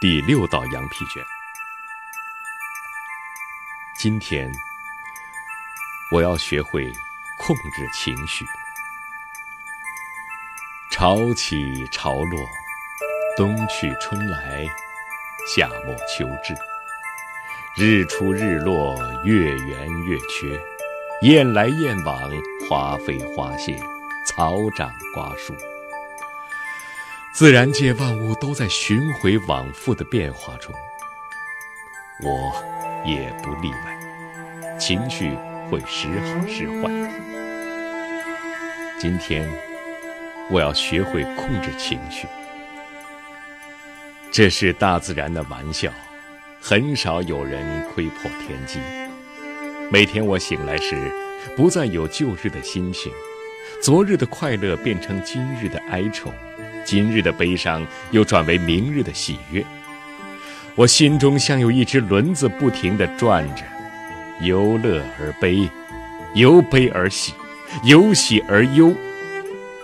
[0.00, 1.20] 第六道羊皮卷。
[3.98, 4.48] 今天，
[6.12, 6.84] 我要学会
[7.36, 8.44] 控制情绪。
[10.92, 12.38] 潮起潮落，
[13.36, 14.64] 冬去春来，
[15.52, 16.54] 夏末秋至，
[17.76, 20.60] 日出日落，月圆月缺，
[21.22, 22.30] 雁来雁往，
[22.68, 23.76] 花飞花谢，
[24.24, 25.52] 草长瓜熟。
[27.38, 30.74] 自然界万物都在循回往复的变化中，
[32.20, 32.52] 我
[33.06, 34.76] 也不例外。
[34.76, 35.30] 情绪
[35.70, 36.90] 会时好时坏。
[38.98, 39.48] 今天，
[40.50, 42.26] 我要学会控制情绪。
[44.32, 45.92] 这是大自然的玩笑，
[46.60, 48.80] 很少有人窥破天机。
[49.92, 50.96] 每天我醒来时，
[51.56, 53.12] 不再有旧日的心情，
[53.80, 56.32] 昨日的快乐变成今日的哀愁。
[56.88, 59.62] 今日的悲伤又转为明日的喜悦，
[60.74, 63.62] 我心中像有一只轮子不停地转着，
[64.40, 65.68] 由乐而悲，
[66.32, 67.34] 由悲而喜，
[67.84, 68.94] 由喜而忧。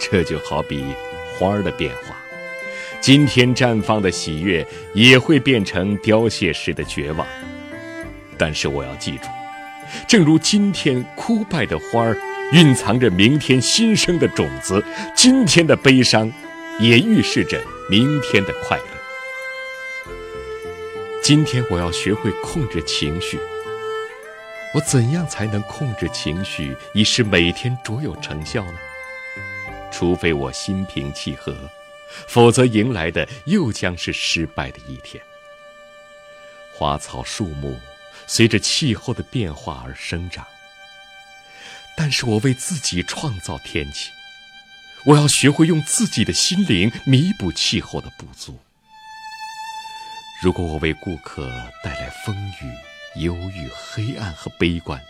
[0.00, 0.84] 这就好比
[1.38, 2.16] 花儿的变化，
[3.00, 7.24] 今天绽放的喜悦也会变成凋谢时的绝望。
[8.36, 9.28] 但是我要记住，
[10.08, 12.18] 正如今天枯败的花儿
[12.50, 14.82] 蕴藏着明天新生的种子，
[15.14, 16.28] 今天的悲伤。
[16.80, 18.84] 也预示着明天的快乐。
[21.22, 23.38] 今天我要学会控制情绪。
[24.74, 28.78] 我怎样才能控制情绪，以使每天卓有成效呢？
[29.90, 31.56] 除非我心平气和，
[32.28, 35.22] 否则迎来的又将是失败的一天。
[36.72, 37.80] 花草树木
[38.26, 40.46] 随着气候的变化而生长，
[41.96, 44.10] 但是我为自己创造天气。
[45.04, 48.58] 我要学会用自己的心灵弥补气候的不足。
[50.42, 51.50] 如果我为顾客
[51.82, 55.00] 带来风雨、忧郁、黑暗和悲观，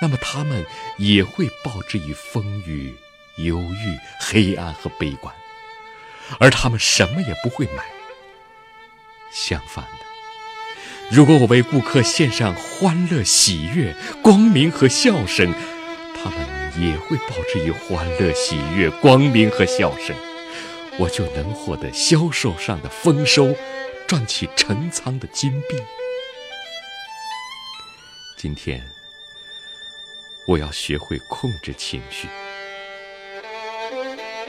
[0.00, 0.64] 那么他们
[0.98, 2.94] 也会报之以风雨、
[3.38, 5.34] 忧郁、黑暗和悲观，
[6.38, 7.84] 而他们什么也不会买。
[9.32, 15.52] 相反的，如果我为顾客献上欢乐、喜悦、光明和笑声，
[16.14, 16.55] 他们。
[16.78, 20.14] 也会报之以欢乐、喜悦、光明和笑声，
[20.98, 23.54] 我就能获得销售上的丰收，
[24.06, 25.76] 赚起成仓的金币。
[28.36, 28.82] 今天，
[30.46, 32.28] 我要学会控制情绪。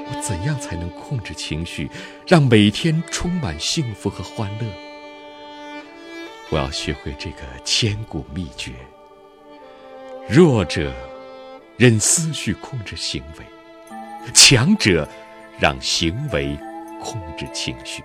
[0.10, 1.90] 我怎样才能控制情绪，
[2.28, 4.66] 让每天充满幸福和欢乐？
[6.50, 8.74] 我要学会这个千古秘诀：
[10.28, 10.94] 弱者。
[11.78, 13.46] 任思绪控制行为，
[14.34, 15.08] 强者
[15.60, 16.58] 让行为
[17.00, 18.04] 控制情绪。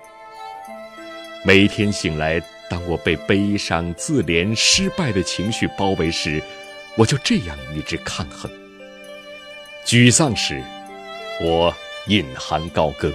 [1.43, 2.39] 每天醒来，
[2.69, 6.39] 当我被悲伤、自怜、失败的情绪包围时，
[6.95, 8.49] 我就这样与之抗衡。
[9.83, 10.61] 沮丧时，
[11.41, 11.73] 我
[12.05, 13.09] 引吭高歌；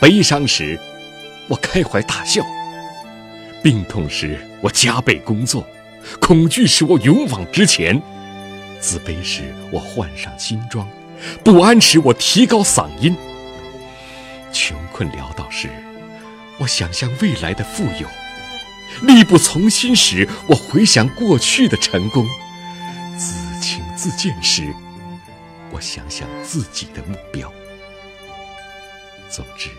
[0.00, 0.78] 悲伤时，
[1.48, 2.44] 我开怀大笑；
[3.60, 5.64] 病痛时，我加倍工作；
[6.20, 8.00] 恐惧使，我勇往直前。
[8.80, 10.86] 自卑时，我换上新装；
[11.44, 13.14] 不安时，我提高嗓音；
[14.52, 15.68] 穷困潦倒时，
[16.58, 18.08] 我想象未来的富有；
[19.02, 22.26] 力不从心时，我回想过去的成功；
[23.16, 24.72] 自轻自贱时，
[25.70, 27.52] 我想想自己的目标。
[29.28, 29.70] 总之，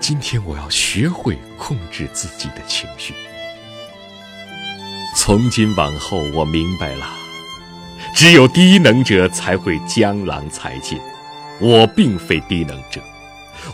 [0.00, 3.12] 今天我要学会控制自己的情绪。
[5.20, 7.04] 从今往后，我明白了，
[8.14, 10.96] 只有低能者才会江郎才尽。
[11.60, 13.00] 我并非低能者，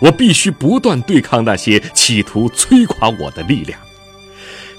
[0.01, 3.79] 我必须不断对抗那些企图摧垮我的力量。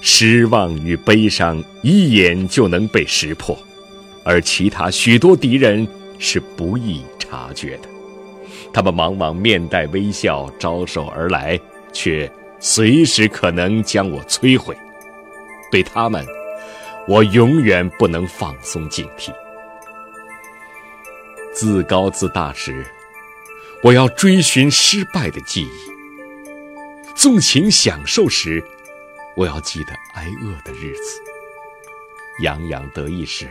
[0.00, 3.56] 失望与悲伤一眼就能被识破，
[4.24, 5.86] 而其他许多敌人
[6.18, 7.88] 是不易察觉的。
[8.72, 11.58] 他们往往面带微笑招手而来，
[11.92, 14.76] 却随时可能将我摧毁。
[15.70, 16.26] 对他们。
[17.08, 19.32] 我永远不能放松警惕。
[21.52, 22.84] 自高自大时，
[23.82, 25.92] 我要追寻失败的记忆；
[27.14, 28.62] 纵情享受时，
[29.36, 31.20] 我要记得挨饿的日子；
[32.42, 33.48] 洋洋得意时，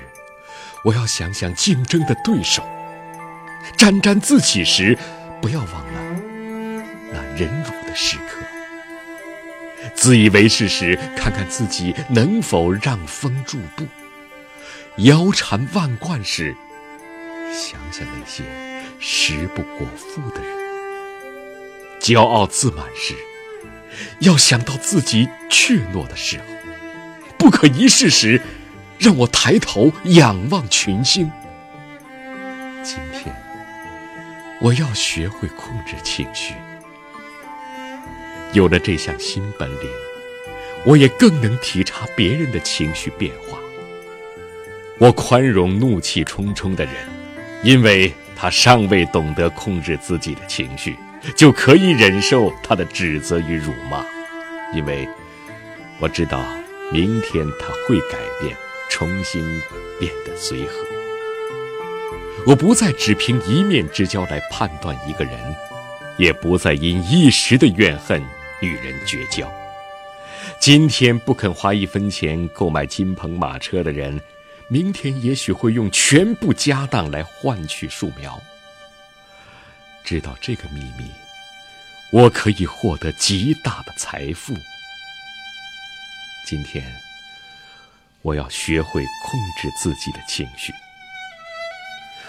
[0.83, 2.61] 我要想想竞争的对手；
[3.77, 4.97] 沾沾自喜时，
[5.41, 6.21] 不要忘了
[7.11, 8.34] 那忍辱的时刻。
[9.95, 13.85] 自以为是时，看看自己能否让风驻步；
[14.97, 16.55] 腰缠万贯时，
[17.51, 18.43] 想想那些
[18.99, 20.51] 食不果腹的人；
[21.99, 23.15] 骄傲自满时，
[24.19, 26.43] 要想到自己怯懦的时候，
[27.39, 28.41] 不可一世时，
[28.99, 31.31] 让我抬头仰望群星。
[32.83, 33.35] 今天，
[34.61, 36.53] 我要学会控制情绪。
[38.55, 39.89] 有了这项新本领，
[40.85, 43.59] 我也更能体察别人的情绪变化。
[44.97, 46.93] 我宽容怒气冲冲的人，
[47.63, 50.95] 因为他尚未懂得控制自己的情绪。
[51.35, 54.05] 就可以忍受他的指责与辱骂，
[54.75, 55.09] 因为
[55.99, 56.45] 我知道
[56.91, 58.55] 明天他会改变，
[58.89, 59.41] 重新
[59.99, 60.85] 变得随和。
[62.45, 65.33] 我不再只凭一面之交来判断一个人，
[66.17, 68.21] 也不再因一时的怨恨
[68.65, 69.51] 与人绝交。
[70.59, 74.19] 今天不肯花一分钱购买金鹏马车的人，
[74.67, 78.41] 明天也许会用全部家当来换取树苗。
[80.03, 81.11] 知道这个秘密，
[82.11, 84.53] 我可以获得极大的财富。
[86.45, 86.83] 今天，
[88.21, 90.71] 我要学会控制自己的情绪。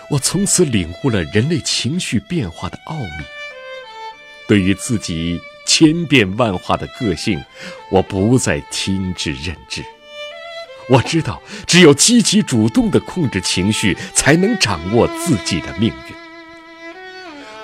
[0.08, 3.24] 我从此领悟了人类情绪变化的奥秘。
[4.48, 5.40] 对于自己
[5.78, 7.38] 千变万化的个性，
[7.90, 9.84] 我不再听之任之。
[10.88, 16.14] 我知道，只有积极主动的控制情绪，才能掌握自己的命运。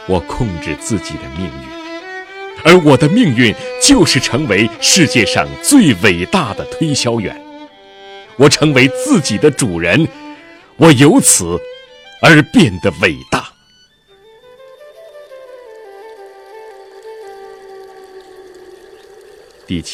[0.07, 7.35] 我控制自己的命运，而我的命运就是成为世界上最伟大的推销员。
[8.37, 10.07] 我成为自己的主人，
[10.77, 11.59] 我由此
[12.21, 13.52] 而变得伟大。
[19.73, 19.91] 第七。